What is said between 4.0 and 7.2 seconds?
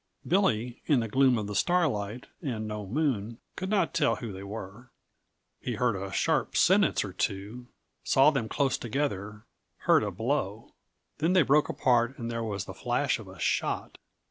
who they were; he heard a sharp sentence or